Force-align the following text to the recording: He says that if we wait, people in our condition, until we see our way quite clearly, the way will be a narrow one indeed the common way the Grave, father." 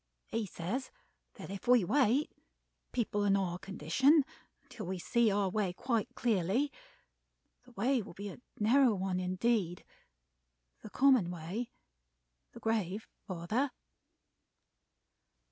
He 0.25 0.47
says 0.47 0.89
that 1.35 1.51
if 1.51 1.67
we 1.67 1.83
wait, 1.85 2.31
people 2.91 3.23
in 3.23 3.37
our 3.37 3.59
condition, 3.59 4.23
until 4.63 4.87
we 4.87 4.97
see 4.97 5.29
our 5.29 5.47
way 5.47 5.73
quite 5.73 6.15
clearly, 6.15 6.71
the 7.65 7.71
way 7.73 8.01
will 8.01 8.15
be 8.15 8.29
a 8.29 8.39
narrow 8.59 8.95
one 8.95 9.19
indeed 9.19 9.83
the 10.81 10.89
common 10.89 11.29
way 11.29 11.69
the 12.53 12.59
Grave, 12.59 13.05
father." 13.27 13.69